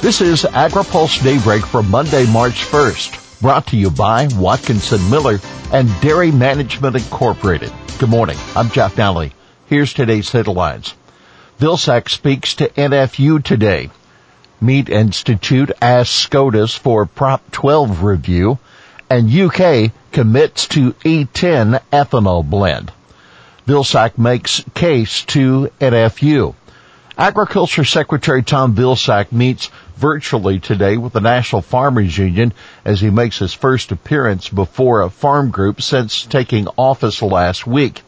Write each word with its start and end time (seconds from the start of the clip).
This 0.00 0.20
is 0.20 0.44
AgriPulse 0.44 1.24
Daybreak 1.24 1.66
for 1.66 1.82
Monday, 1.82 2.24
March 2.30 2.64
1st, 2.64 3.40
brought 3.42 3.66
to 3.66 3.76
you 3.76 3.90
by 3.90 4.28
Watkinson 4.36 5.10
Miller 5.10 5.40
and 5.72 5.90
Dairy 6.00 6.30
Management 6.30 6.94
Incorporated. 6.94 7.72
Good 7.98 8.08
morning. 8.08 8.38
I'm 8.54 8.70
Jeff 8.70 8.94
Nalley. 8.94 9.32
Here's 9.66 9.92
today's 9.92 10.30
headlines. 10.30 10.94
Vilsack 11.58 12.08
speaks 12.08 12.54
to 12.54 12.68
NFU 12.68 13.42
today. 13.42 13.90
Meat 14.60 14.88
Institute 14.88 15.72
asks 15.82 16.14
SCOTUS 16.14 16.76
for 16.76 17.04
Prop 17.04 17.42
12 17.50 18.04
review 18.04 18.60
and 19.10 19.28
UK 19.28 19.90
commits 20.12 20.68
to 20.68 20.92
E10 20.92 21.80
ethanol 21.92 22.48
blend. 22.48 22.92
Vilsack 23.66 24.16
makes 24.16 24.62
case 24.74 25.24
to 25.24 25.72
NFU. 25.80 26.54
Agriculture 27.18 27.84
Secretary 27.84 28.44
Tom 28.44 28.76
Vilsack 28.76 29.32
meets 29.32 29.70
virtually 29.98 30.60
today 30.60 30.96
with 30.96 31.12
the 31.12 31.20
National 31.20 31.60
Farmers 31.60 32.16
Union 32.16 32.54
as 32.84 33.00
he 33.00 33.10
makes 33.10 33.38
his 33.38 33.52
first 33.52 33.90
appearance 33.90 34.48
before 34.48 35.02
a 35.02 35.10
farm 35.10 35.50
group 35.50 35.82
since 35.82 36.24
taking 36.24 36.68
office 36.78 37.20
last 37.20 37.66
week. 37.66 38.02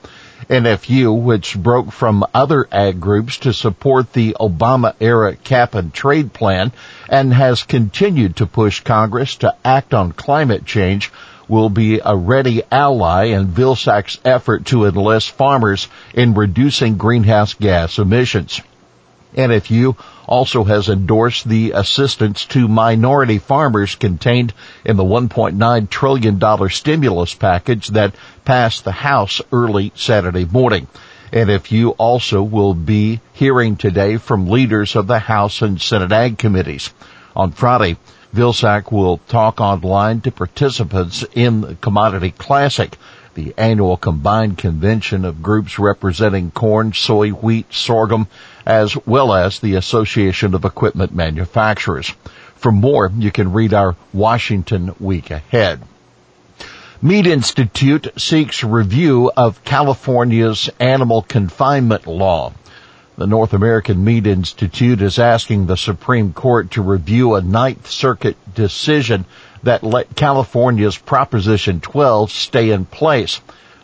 NFU, 0.48 1.20
which 1.20 1.58
broke 1.58 1.90
from 1.90 2.24
other 2.32 2.66
ag 2.70 3.00
groups 3.00 3.38
to 3.38 3.52
support 3.52 4.12
the 4.12 4.36
Obama 4.40 4.94
era 5.00 5.34
cap 5.34 5.74
and 5.74 5.92
trade 5.92 6.32
plan 6.32 6.72
and 7.08 7.34
has 7.34 7.64
continued 7.64 8.36
to 8.36 8.46
push 8.46 8.80
Congress 8.80 9.36
to 9.36 9.54
act 9.64 9.92
on 9.92 10.12
climate 10.12 10.64
change, 10.64 11.12
will 11.48 11.70
be 11.70 12.00
a 12.04 12.16
ready 12.16 12.62
ally 12.70 13.24
in 13.24 13.48
Vilsack's 13.48 14.18
effort 14.24 14.66
to 14.66 14.86
enlist 14.86 15.32
farmers 15.32 15.88
in 16.14 16.34
reducing 16.34 16.96
greenhouse 16.96 17.54
gas 17.54 17.98
emissions. 17.98 18.60
NFU 19.34 19.96
also 20.26 20.64
has 20.64 20.88
endorsed 20.88 21.48
the 21.48 21.72
assistance 21.72 22.44
to 22.46 22.68
minority 22.68 23.38
farmers 23.38 23.94
contained 23.94 24.52
in 24.84 24.96
the 24.96 25.04
$1.9 25.04 25.90
trillion 25.90 26.68
stimulus 26.68 27.34
package 27.34 27.88
that 27.88 28.14
passed 28.44 28.84
the 28.84 28.92
House 28.92 29.40
early 29.52 29.92
Saturday 29.94 30.44
morning. 30.44 30.86
NFU 31.32 31.94
also 31.96 32.42
will 32.42 32.74
be 32.74 33.20
hearing 33.32 33.76
today 33.76 34.16
from 34.16 34.48
leaders 34.48 34.96
of 34.96 35.06
the 35.06 35.20
House 35.20 35.62
and 35.62 35.80
Senate 35.80 36.10
Ag 36.10 36.38
committees. 36.38 36.92
On 37.36 37.52
Friday, 37.52 37.96
Vilsack 38.34 38.90
will 38.90 39.18
talk 39.28 39.60
online 39.60 40.20
to 40.22 40.32
participants 40.32 41.24
in 41.34 41.60
the 41.60 41.74
Commodity 41.76 42.32
Classic, 42.32 42.96
the 43.34 43.54
annual 43.56 43.96
combined 43.96 44.58
convention 44.58 45.24
of 45.24 45.42
groups 45.42 45.78
representing 45.78 46.50
corn, 46.50 46.92
soy, 46.92 47.30
wheat, 47.30 47.72
sorghum, 47.72 48.26
as 48.70 48.96
well 49.04 49.34
as 49.34 49.58
the 49.58 49.74
Association 49.74 50.54
of 50.54 50.64
Equipment 50.64 51.12
Manufacturers. 51.12 52.14
For 52.54 52.70
more, 52.70 53.10
you 53.18 53.32
can 53.32 53.52
read 53.52 53.74
our 53.74 53.96
Washington 54.12 54.94
Week 55.00 55.32
Ahead. 55.32 55.82
Meat 57.02 57.26
Institute 57.26 58.12
seeks 58.16 58.62
review 58.62 59.32
of 59.36 59.64
California's 59.64 60.70
animal 60.78 61.22
confinement 61.22 62.06
law. 62.06 62.52
The 63.16 63.26
North 63.26 63.54
American 63.54 64.04
Meat 64.04 64.28
Institute 64.28 65.02
is 65.02 65.18
asking 65.18 65.66
the 65.66 65.76
Supreme 65.76 66.32
Court 66.32 66.70
to 66.70 66.82
review 66.82 67.34
a 67.34 67.42
Ninth 67.42 67.90
Circuit 67.90 68.36
decision 68.54 69.24
that 69.64 69.82
let 69.82 70.14
California's 70.14 70.96
Proposition 70.96 71.80
12 71.80 72.30
stay 72.30 72.70
in 72.70 72.84
place. 72.84 73.40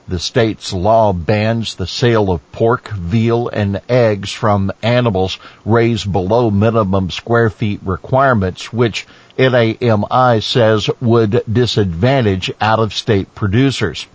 The 0.08 0.20
state's 0.20 0.72
law 0.72 1.12
bans 1.12 1.74
the 1.74 1.86
sale 1.88 2.30
of 2.30 2.52
pork, 2.52 2.90
veal, 2.90 3.48
and 3.48 3.80
eggs 3.88 4.30
from 4.30 4.70
animals 4.80 5.36
raised 5.64 6.12
below 6.12 6.48
minimum 6.48 7.10
square 7.10 7.50
feet 7.50 7.80
requirements, 7.84 8.72
which 8.72 9.04
NAMI 9.36 10.40
says 10.42 10.88
would 11.00 11.42
disadvantage 11.52 12.52
out-of-state 12.60 13.34
producers. 13.34 14.06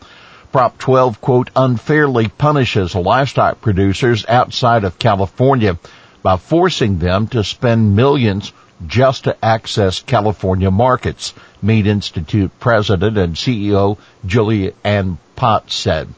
Prop 0.54 0.78
12, 0.78 1.20
quote, 1.20 1.50
unfairly 1.58 2.30
punishes 2.30 2.96
livestock 2.96 3.60
producers 3.60 4.26
outside 4.30 4.86
of 4.86 4.98
California 4.98 5.78
by 6.24 6.38
forcing 6.38 7.00
them 7.00 7.28
to 7.28 7.44
spend 7.44 7.98
millions 7.98 8.54
just 8.88 9.26
to 9.26 9.46
access 9.46 10.00
California 10.02 10.72
markets, 10.72 11.34
Meat 11.62 11.88
Institute 11.88 12.52
President 12.60 13.18
and 13.18 13.36
CEO 13.36 13.98
Julie 14.26 14.74
Ann 14.84 15.18
Potts 15.36 15.76
said. 15.76 16.10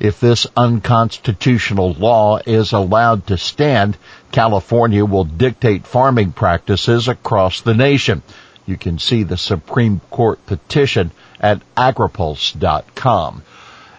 If 0.00 0.20
this 0.20 0.46
unconstitutional 0.56 1.92
law 1.94 2.38
is 2.46 2.72
allowed 2.72 3.26
to 3.26 3.36
stand, 3.38 3.96
California 4.30 5.04
will 5.04 5.24
dictate 5.24 5.86
farming 5.86 6.32
practices 6.32 7.08
across 7.08 7.60
the 7.62 7.74
nation. 7.74 8.22
You 8.64 8.76
can 8.76 8.98
see 8.98 9.22
the 9.24 9.36
Supreme 9.36 10.00
Court 10.10 10.44
petition 10.46 11.10
at 11.40 11.60
agripulse.com. 11.76 13.42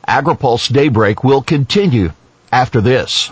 AgriPulse 0.07 0.71
Daybreak 0.71 1.23
will 1.23 1.41
continue 1.41 2.11
after 2.51 2.79
this. 2.81 3.31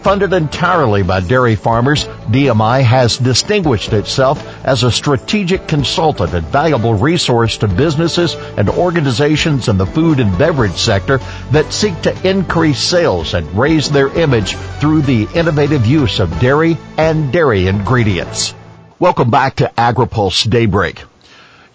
Funded 0.00 0.32
entirely 0.32 1.02
by 1.02 1.20
dairy 1.20 1.56
farmers, 1.56 2.04
DMI 2.30 2.82
has 2.82 3.18
distinguished 3.18 3.92
itself 3.92 4.42
as 4.64 4.84
a 4.84 4.92
strategic 4.92 5.66
consultant 5.66 6.32
and 6.34 6.46
valuable 6.46 6.94
resource 6.94 7.58
to 7.58 7.68
businesses 7.68 8.34
and 8.56 8.68
organizations 8.70 9.68
in 9.68 9.76
the 9.76 9.86
food 9.86 10.20
and 10.20 10.38
beverage 10.38 10.76
sector 10.76 11.18
that 11.50 11.72
seek 11.72 12.00
to 12.02 12.28
increase 12.28 12.78
sales 12.78 13.34
and 13.34 13.58
raise 13.58 13.90
their 13.90 14.08
image 14.16 14.54
through 14.80 15.02
the 15.02 15.26
innovative 15.34 15.84
use 15.84 16.20
of 16.20 16.38
dairy 16.38 16.78
and 16.96 17.32
dairy 17.32 17.66
ingredients. 17.66 18.54
Welcome 19.00 19.30
back 19.30 19.56
to 19.56 19.72
AgriPulse 19.76 20.48
Daybreak. 20.48 21.02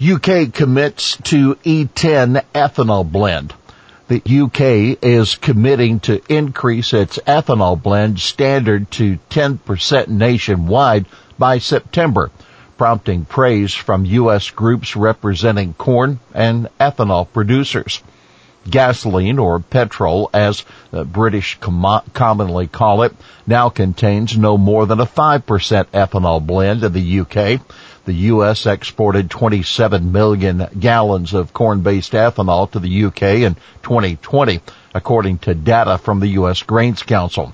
UK 0.02 0.54
commits 0.54 1.18
to 1.24 1.56
E10 1.56 2.44
ethanol 2.56 3.10
blend 3.10 3.54
the 4.08 4.22
UK 4.26 4.98
is 5.02 5.36
committing 5.36 6.00
to 6.02 6.22
increase 6.28 6.94
its 6.94 7.18
ethanol 7.20 7.82
blend 7.82 8.20
standard 8.20 8.90
to 8.92 9.18
10% 9.30 10.08
nationwide 10.08 11.06
by 11.40 11.58
September, 11.58 12.30
prompting 12.78 13.26
praise 13.26 13.74
from 13.74 14.06
U.S. 14.06 14.50
groups 14.50 14.96
representing 14.96 15.74
corn 15.74 16.20
and 16.34 16.68
ethanol 16.80 17.28
producers. 17.32 18.02
Gasoline 18.70 19.40
or 19.40 19.60
petrol, 19.60 20.30
as 20.34 20.64
the 20.92 21.04
British 21.04 21.58
com- 21.60 22.02
commonly 22.14 22.68
call 22.68 23.04
it, 23.04 23.14
now 23.46 23.70
contains 23.70 24.38
no 24.38 24.58
more 24.58 24.86
than 24.86 25.02
a 25.02 25.06
5% 25.06 25.42
ethanol 25.88 26.46
blend 26.46 26.84
in 26.84 26.94
the 26.94 27.20
UK 27.20 27.62
the 28.06 28.14
U.S. 28.14 28.66
exported 28.66 29.30
27 29.30 30.12
million 30.12 30.68
gallons 30.78 31.34
of 31.34 31.54
corn-based 31.54 32.12
ethanol 32.12 32.70
to 32.72 32.80
the 32.80 33.06
UK 33.06 33.22
in 33.44 33.56
2020, 33.84 34.60
according 34.94 35.38
to 35.40 35.54
data 35.54 35.98
from 35.98 36.20
the 36.20 36.28
U.S. 36.28 36.64
Grains 36.64 37.04
Council. 37.04 37.54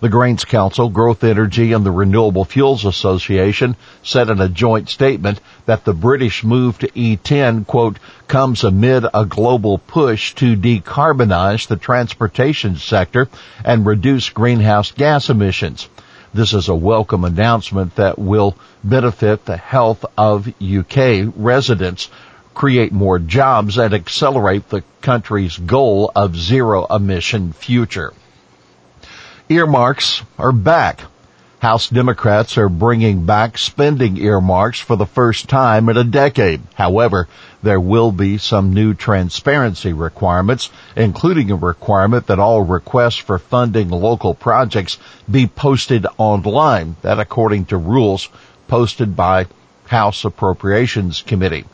The 0.00 0.08
Grains 0.08 0.46
Council, 0.46 0.88
Growth 0.88 1.24
Energy, 1.24 1.72
and 1.72 1.84
the 1.84 1.90
Renewable 1.90 2.46
Fuels 2.46 2.86
Association 2.86 3.76
said 4.02 4.30
in 4.30 4.40
a 4.40 4.48
joint 4.48 4.88
statement 4.88 5.40
that 5.66 5.84
the 5.84 5.92
British 5.92 6.42
move 6.42 6.78
to 6.78 6.88
E10, 6.88 7.66
quote, 7.66 7.98
comes 8.26 8.64
amid 8.64 9.04
a 9.12 9.26
global 9.26 9.76
push 9.76 10.34
to 10.36 10.56
decarbonize 10.56 11.66
the 11.66 11.76
transportation 11.76 12.76
sector 12.76 13.28
and 13.62 13.84
reduce 13.84 14.30
greenhouse 14.30 14.92
gas 14.92 15.28
emissions. 15.28 15.86
This 16.32 16.54
is 16.54 16.68
a 16.68 16.74
welcome 16.76 17.24
announcement 17.24 17.96
that 17.96 18.16
will 18.16 18.56
benefit 18.84 19.44
the 19.44 19.56
health 19.56 20.04
of 20.16 20.46
UK 20.62 21.32
residents, 21.34 22.08
create 22.54 22.92
more 22.92 23.18
jobs, 23.18 23.78
and 23.78 23.92
accelerate 23.92 24.68
the 24.68 24.84
country's 25.02 25.56
goal 25.56 26.12
of 26.14 26.36
zero 26.36 26.86
emission 26.86 27.52
future. 27.52 28.12
Earmarks 29.48 30.22
are 30.38 30.52
back. 30.52 31.00
House 31.60 31.90
Democrats 31.90 32.56
are 32.56 32.70
bringing 32.70 33.26
back 33.26 33.58
spending 33.58 34.16
earmarks 34.16 34.80
for 34.80 34.96
the 34.96 35.04
first 35.04 35.46
time 35.46 35.90
in 35.90 35.98
a 35.98 36.04
decade. 36.04 36.62
However, 36.74 37.28
there 37.62 37.78
will 37.78 38.12
be 38.12 38.38
some 38.38 38.72
new 38.72 38.94
transparency 38.94 39.92
requirements, 39.92 40.70
including 40.96 41.50
a 41.50 41.56
requirement 41.56 42.28
that 42.28 42.38
all 42.38 42.62
requests 42.62 43.18
for 43.18 43.38
funding 43.38 43.90
local 43.90 44.32
projects 44.32 44.96
be 45.30 45.46
posted 45.46 46.06
online. 46.16 46.96
That 47.02 47.20
according 47.20 47.66
to 47.66 47.76
rules 47.76 48.30
posted 48.66 49.14
by 49.14 49.46
House 49.86 50.24
Appropriations 50.24 51.20
Committee. 51.20 51.66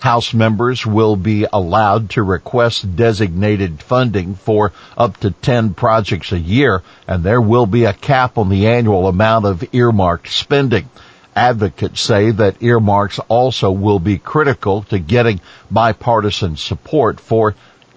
House 0.00 0.34
members 0.34 0.84
will 0.84 1.16
be 1.16 1.46
allowed 1.52 2.10
to 2.10 2.22
request 2.22 2.96
designated 2.96 3.82
funding 3.82 4.34
for 4.34 4.72
up 4.96 5.16
to 5.18 5.30
10 5.30 5.74
projects 5.74 6.32
a 6.32 6.38
year, 6.38 6.82
and 7.08 7.24
there 7.24 7.40
will 7.40 7.66
be 7.66 7.84
a 7.84 7.92
cap 7.92 8.38
on 8.38 8.48
the 8.48 8.66
annual 8.66 9.08
amount 9.08 9.46
of 9.46 9.64
earmarked 9.72 10.28
spending. 10.28 10.88
Advocates 11.34 12.00
say 12.00 12.30
that 12.30 12.62
earmarks 12.62 13.18
also 13.28 13.70
will 13.70 13.98
be 13.98 14.18
critical 14.18 14.82
to 14.84 14.98
getting 14.98 15.40
bipartisan 15.70 16.56
support 16.56 17.20
for 17.20 17.54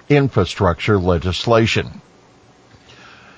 infrastructure 0.10 0.98
legislation. 0.98 2.02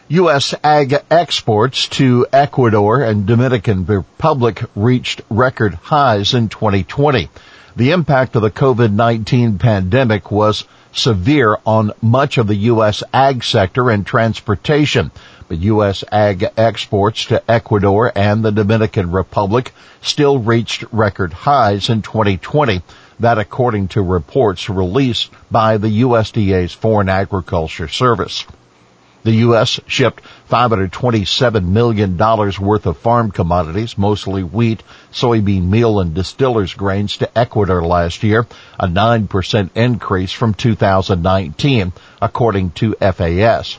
U.S. 0.08 0.54
ag 0.62 0.96
exports 1.10 1.88
to 1.88 2.28
Ecuador 2.34 3.02
and 3.02 3.26
Dominican 3.26 3.86
Republic 3.86 4.62
reached 4.76 5.22
record 5.30 5.74
highs 5.76 6.34
in 6.34 6.50
2020. 6.50 7.30
The 7.74 7.92
impact 7.92 8.36
of 8.36 8.42
the 8.42 8.52
COVID-19 8.52 9.58
pandemic 9.58 10.30
was 10.30 10.66
severe 10.92 11.58
on 11.66 11.94
much 12.02 12.38
of 12.38 12.48
the 12.48 12.56
U.S. 12.56 13.02
ag 13.14 13.46
sector 13.46 13.90
and 13.90 14.06
transportation, 14.06 15.10
but 15.48 15.58
U.S. 15.60 16.04
ag 16.12 16.46
exports 16.58 17.26
to 17.28 17.50
Ecuador 17.50 18.12
and 18.14 18.44
the 18.44 18.52
Dominican 18.52 19.12
Republic 19.12 19.74
still 20.02 20.38
reached 20.38 20.84
record 20.92 21.32
highs 21.32 21.90
in 21.90 22.02
2020. 22.02 22.82
That 23.22 23.38
according 23.38 23.88
to 23.90 24.02
reports 24.02 24.70
released 24.70 25.30
by 25.50 25.78
the 25.78 26.02
USDA's 26.02 26.74
Foreign 26.74 27.08
Agriculture 27.08 27.88
Service. 27.88 28.46
The 29.24 29.32
U.S. 29.32 29.80
shipped 29.86 30.24
$527 30.50 31.64
million 31.64 32.18
worth 32.18 32.86
of 32.88 32.98
farm 32.98 33.30
commodities, 33.30 33.96
mostly 33.96 34.42
wheat, 34.42 34.82
soybean 35.14 35.70
meal, 35.70 36.00
and 36.00 36.16
distillers 36.16 36.74
grains 36.74 37.18
to 37.18 37.38
Ecuador 37.38 37.86
last 37.86 38.24
year, 38.24 38.48
a 38.80 38.88
9% 38.88 39.70
increase 39.76 40.32
from 40.32 40.56
2019, 40.56 41.94
according 42.20 42.72
to 42.72 42.96
FAS. 42.96 43.78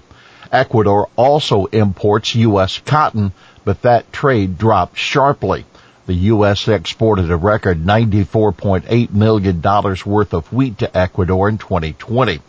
Ecuador 0.52 1.08
also 1.16 1.64
imports 1.66 2.36
U.S. 2.36 2.78
cotton, 2.84 3.32
but 3.64 3.82
that 3.82 4.12
trade 4.12 4.58
dropped 4.58 4.96
sharply. 4.96 5.64
The 6.06 6.14
U.S. 6.14 6.68
exported 6.68 7.30
a 7.30 7.36
record 7.36 7.84
$94.8 7.84 9.10
million 9.10 9.60
worth 10.06 10.34
of 10.34 10.52
wheat 10.52 10.78
to 10.78 10.96
Ecuador 10.96 11.48
in 11.48 11.58
2020. 11.58 12.40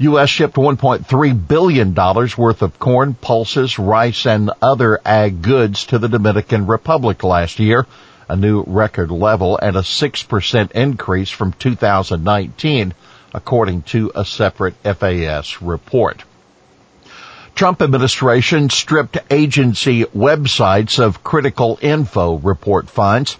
U.S. 0.00 0.30
shipped 0.30 0.54
$1.3 0.54 1.46
billion 1.46 1.94
worth 1.94 2.62
of 2.62 2.78
corn, 2.78 3.12
pulses, 3.12 3.78
rice, 3.78 4.24
and 4.24 4.50
other 4.62 4.98
ag 5.04 5.42
goods 5.42 5.84
to 5.88 5.98
the 5.98 6.08
Dominican 6.08 6.66
Republic 6.66 7.22
last 7.22 7.58
year, 7.58 7.86
a 8.26 8.34
new 8.34 8.64
record 8.66 9.10
level 9.10 9.58
and 9.58 9.76
a 9.76 9.80
6% 9.80 10.70
increase 10.70 11.28
from 11.28 11.52
2019, 11.52 12.94
according 13.34 13.82
to 13.82 14.10
a 14.14 14.24
separate 14.24 14.72
FAS 14.82 15.60
report. 15.60 16.24
Trump 17.54 17.82
administration 17.82 18.70
stripped 18.70 19.18
agency 19.30 20.04
websites 20.04 20.98
of 20.98 21.22
critical 21.22 21.78
info, 21.82 22.36
report 22.38 22.88
finds. 22.88 23.36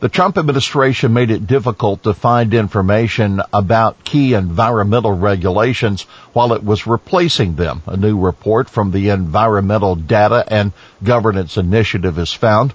The 0.00 0.08
Trump 0.08 0.38
administration 0.38 1.12
made 1.12 1.32
it 1.32 1.48
difficult 1.48 2.04
to 2.04 2.14
find 2.14 2.54
information 2.54 3.42
about 3.52 4.04
key 4.04 4.34
environmental 4.34 5.10
regulations 5.10 6.02
while 6.32 6.52
it 6.52 6.62
was 6.62 6.86
replacing 6.86 7.56
them. 7.56 7.82
A 7.84 7.96
new 7.96 8.16
report 8.16 8.70
from 8.70 8.92
the 8.92 9.08
Environmental 9.08 9.96
Data 9.96 10.44
and 10.46 10.70
Governance 11.02 11.56
Initiative 11.56 12.16
is 12.16 12.32
found. 12.32 12.74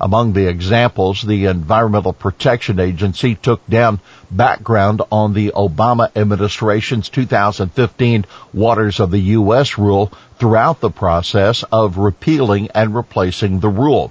Among 0.00 0.32
the 0.32 0.48
examples, 0.48 1.20
the 1.20 1.44
Environmental 1.44 2.14
Protection 2.14 2.80
Agency 2.80 3.34
took 3.34 3.60
down 3.68 4.00
background 4.30 5.02
on 5.12 5.34
the 5.34 5.52
Obama 5.54 6.10
administration's 6.16 7.10
2015 7.10 8.24
Waters 8.54 8.98
of 8.98 9.10
the 9.10 9.20
U.S. 9.36 9.76
rule 9.76 10.10
throughout 10.38 10.80
the 10.80 10.90
process 10.90 11.64
of 11.70 11.98
repealing 11.98 12.70
and 12.74 12.94
replacing 12.94 13.60
the 13.60 13.68
rule. 13.68 14.10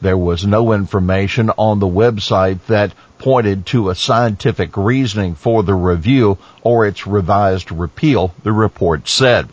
There 0.00 0.16
was 0.16 0.46
no 0.46 0.72
information 0.72 1.50
on 1.56 1.80
the 1.80 1.86
website 1.86 2.64
that 2.66 2.92
pointed 3.18 3.66
to 3.66 3.90
a 3.90 3.94
scientific 3.94 4.76
reasoning 4.76 5.34
for 5.34 5.62
the 5.62 5.74
review 5.74 6.38
or 6.62 6.86
its 6.86 7.06
revised 7.06 7.72
repeal, 7.72 8.32
the 8.44 8.52
report 8.52 9.08
said. 9.08 9.48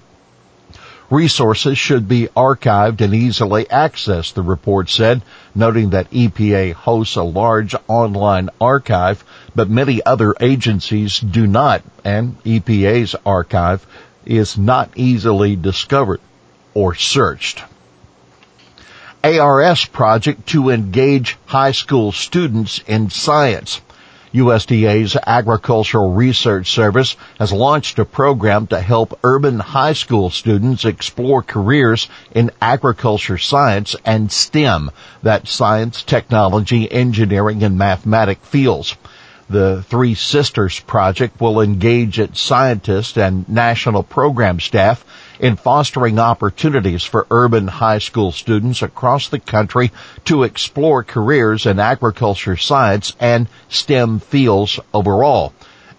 Resources 1.09 1.77
should 1.77 2.07
be 2.07 2.27
archived 2.35 3.01
and 3.01 3.13
easily 3.13 3.65
accessed, 3.65 4.33
the 4.33 4.41
report 4.41 4.89
said, 4.89 5.21
noting 5.53 5.91
that 5.91 6.09
EPA 6.11 6.73
hosts 6.73 7.15
a 7.15 7.23
large 7.23 7.75
online 7.87 8.49
archive, 8.59 9.23
but 9.55 9.69
many 9.69 10.03
other 10.03 10.33
agencies 10.39 11.19
do 11.19 11.45
not, 11.45 11.83
and 12.03 12.35
EPA's 12.43 13.15
archive 13.25 13.85
is 14.25 14.57
not 14.57 14.89
easily 14.95 15.55
discovered 15.55 16.21
or 16.73 16.95
searched. 16.95 17.63
ARS 19.25 19.85
project 19.85 20.45
to 20.49 20.69
engage 20.69 21.35
high 21.47 21.71
school 21.71 22.11
students 22.11 22.79
in 22.85 23.09
science. 23.09 23.81
USDA's 24.35 25.17
Agricultural 25.25 26.13
Research 26.13 26.69
Service 26.69 27.15
has 27.39 27.51
launched 27.51 27.97
a 27.97 28.05
program 28.05 28.67
to 28.67 28.79
help 28.79 29.17
urban 29.23 29.59
high 29.59 29.93
school 29.93 30.29
students 30.29 30.85
explore 30.85 31.41
careers 31.41 32.07
in 32.35 32.51
agriculture 32.61 33.39
science 33.39 33.95
and 34.05 34.31
STEM, 34.31 34.91
that 35.23 35.47
science, 35.47 36.03
technology, 36.03 36.91
engineering, 36.91 37.63
and 37.63 37.79
mathematics 37.79 38.47
fields. 38.47 38.95
The 39.49 39.83
Three 39.89 40.13
Sisters 40.13 40.79
Project 40.81 41.41
will 41.41 41.61
engage 41.61 42.19
its 42.19 42.39
scientists 42.39 43.17
and 43.17 43.49
national 43.49 44.03
program 44.03 44.59
staff 44.59 45.03
in 45.39 45.55
fostering 45.55 46.19
opportunities 46.19 47.03
for 47.03 47.27
urban 47.31 47.67
high 47.67 47.99
school 47.99 48.31
students 48.31 48.81
across 48.81 49.29
the 49.29 49.39
country 49.39 49.91
to 50.25 50.43
explore 50.43 51.03
careers 51.03 51.65
in 51.65 51.79
agriculture 51.79 52.57
science 52.57 53.15
and 53.19 53.47
STEM 53.69 54.19
fields 54.19 54.79
overall. 54.93 55.53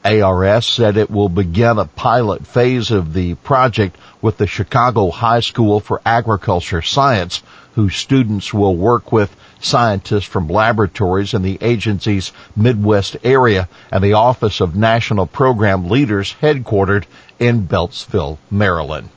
ARS 0.05 0.65
said 0.67 0.97
it 0.97 1.11
will 1.11 1.29
begin 1.29 1.79
a 1.79 1.85
pilot 1.85 2.47
phase 2.47 2.93
of 2.93 3.13
the 3.13 3.35
project 3.35 3.97
with 4.23 4.37
the 4.37 4.47
Chicago 4.47 5.11
High 5.11 5.41
School 5.41 5.81
for 5.81 6.01
Agriculture 6.07 6.81
Science, 6.81 7.43
whose 7.75 7.97
students 7.97 8.55
will 8.55 8.77
work 8.77 9.11
with 9.11 9.35
scientists 9.59 10.25
from 10.25 10.47
laboratories 10.49 11.35
in 11.35 11.43
the 11.43 11.59
agency's 11.61 12.31
Midwest 12.55 13.17
area 13.25 13.69
and 13.91 14.03
the 14.03 14.13
Office 14.13 14.61
of 14.61 14.77
National 14.77 15.27
Program 15.27 15.89
Leaders 15.89 16.37
headquartered 16.41 17.05
in 17.41 17.67
Beltsville, 17.67 18.39
Maryland. 18.49 19.09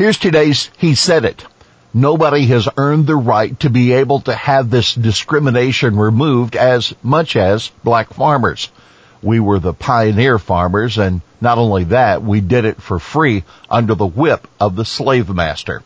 Here's 0.00 0.16
today's 0.16 0.70
He 0.78 0.94
Said 0.94 1.26
It. 1.26 1.44
Nobody 1.92 2.46
has 2.46 2.66
earned 2.78 3.06
the 3.06 3.16
right 3.16 3.60
to 3.60 3.68
be 3.68 3.92
able 3.92 4.20
to 4.20 4.34
have 4.34 4.70
this 4.70 4.94
discrimination 4.94 5.94
removed 5.94 6.56
as 6.56 6.94
much 7.02 7.36
as 7.36 7.70
black 7.84 8.14
farmers. 8.14 8.70
We 9.20 9.40
were 9.40 9.58
the 9.58 9.74
pioneer 9.74 10.38
farmers 10.38 10.96
and 10.96 11.20
not 11.42 11.58
only 11.58 11.84
that, 11.84 12.22
we 12.22 12.40
did 12.40 12.64
it 12.64 12.80
for 12.80 12.98
free 12.98 13.44
under 13.68 13.94
the 13.94 14.06
whip 14.06 14.48
of 14.58 14.74
the 14.74 14.86
slave 14.86 15.28
master. 15.28 15.82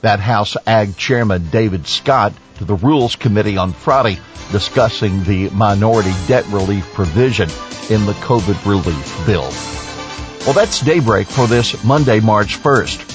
That 0.00 0.18
House 0.18 0.56
Ag 0.66 0.96
Chairman 0.96 1.48
David 1.52 1.86
Scott 1.86 2.32
to 2.58 2.64
the 2.64 2.74
Rules 2.74 3.14
Committee 3.14 3.56
on 3.56 3.72
Friday 3.72 4.18
discussing 4.50 5.22
the 5.22 5.50
minority 5.50 6.12
debt 6.26 6.44
relief 6.48 6.92
provision 6.92 7.48
in 7.88 8.04
the 8.04 8.14
COVID 8.14 8.68
relief 8.68 9.26
bill. 9.26 9.48
Well, 10.44 10.54
that's 10.54 10.80
daybreak 10.80 11.28
for 11.28 11.46
this 11.46 11.84
Monday, 11.84 12.18
March 12.18 12.58
1st. 12.58 13.14